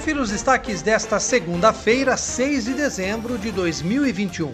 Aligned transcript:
Confira 0.00 0.22
os 0.22 0.30
destaques 0.30 0.80
desta 0.80 1.20
segunda-feira, 1.20 2.16
6 2.16 2.64
de 2.64 2.72
dezembro 2.72 3.36
de 3.36 3.52
2021. 3.52 4.50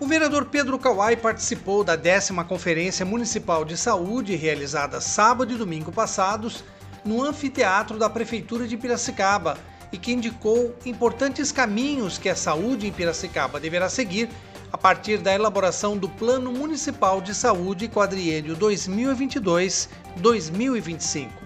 O 0.00 0.06
vereador 0.06 0.46
Pedro 0.46 0.78
Kawai 0.78 1.18
participou 1.18 1.84
da 1.84 1.94
décima 1.94 2.46
Conferência 2.46 3.04
Municipal 3.04 3.62
de 3.62 3.76
Saúde, 3.76 4.36
realizada 4.36 5.02
sábado 5.02 5.52
e 5.52 5.58
domingo 5.58 5.92
passados, 5.92 6.64
no 7.04 7.22
anfiteatro 7.22 7.98
da 7.98 8.08
Prefeitura 8.08 8.66
de 8.66 8.78
Piracicaba, 8.78 9.58
e 9.92 9.98
que 9.98 10.12
indicou 10.12 10.74
importantes 10.86 11.52
caminhos 11.52 12.16
que 12.16 12.30
a 12.30 12.34
saúde 12.34 12.86
em 12.86 12.92
Piracicaba 12.92 13.60
deverá 13.60 13.90
seguir 13.90 14.30
a 14.72 14.78
partir 14.78 15.18
da 15.18 15.34
elaboração 15.34 15.94
do 15.94 16.08
Plano 16.08 16.50
Municipal 16.50 17.20
de 17.20 17.34
Saúde 17.34 17.86
quadriênio 17.86 18.56
2022-2025. 18.56 21.41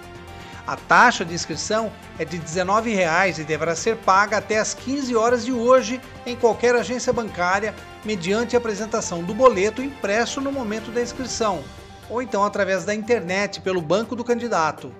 A 0.66 0.76
taxa 0.76 1.24
de 1.24 1.34
inscrição 1.34 1.90
é 2.18 2.24
de 2.24 2.36
R$ 2.36 2.44
19,00 2.44 3.38
e 3.38 3.44
deverá 3.44 3.74
ser 3.74 3.96
paga 3.96 4.36
até 4.36 4.58
às 4.58 4.74
15 4.74 5.16
horas 5.16 5.44
de 5.44 5.52
hoje 5.52 6.00
em 6.26 6.36
qualquer 6.36 6.74
agência 6.74 7.12
bancária, 7.12 7.74
mediante 8.04 8.54
a 8.54 8.58
apresentação 8.58 9.22
do 9.22 9.34
boleto 9.34 9.82
impresso 9.82 10.40
no 10.40 10.52
momento 10.52 10.90
da 10.90 11.02
inscrição, 11.02 11.64
ou 12.08 12.20
então 12.20 12.44
através 12.44 12.84
da 12.84 12.94
internet 12.94 13.60
pelo 13.60 13.80
banco 13.80 14.14
do 14.14 14.24
candidato. 14.24 14.94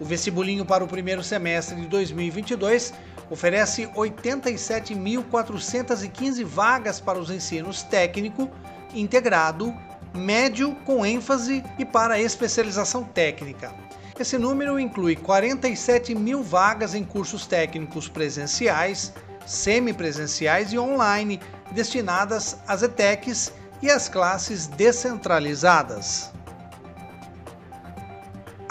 O 0.00 0.04
vestibulinho 0.04 0.64
para 0.64 0.82
o 0.82 0.88
primeiro 0.88 1.22
semestre 1.22 1.76
de 1.76 1.86
2022 1.86 2.94
oferece 3.28 3.86
87.415 3.88 6.42
vagas 6.42 6.98
para 6.98 7.18
os 7.18 7.30
ensinos 7.30 7.82
técnico, 7.82 8.50
integrado, 8.94 9.74
médio 10.14 10.74
com 10.86 11.04
ênfase 11.04 11.62
e 11.78 11.84
para 11.84 12.18
especialização 12.18 13.04
técnica. 13.04 13.74
Esse 14.18 14.38
número 14.38 14.80
inclui 14.80 15.16
47 15.16 16.14
mil 16.14 16.42
vagas 16.42 16.94
em 16.94 17.04
cursos 17.04 17.46
técnicos 17.46 18.08
presenciais, 18.08 19.12
semipresenciais 19.46 20.72
e 20.72 20.78
online, 20.78 21.38
destinadas 21.72 22.56
às 22.66 22.82
ETECs 22.82 23.52
e 23.82 23.90
às 23.90 24.08
classes 24.08 24.66
descentralizadas. 24.66 26.32